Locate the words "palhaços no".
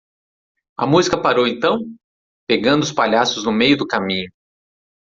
2.91-3.51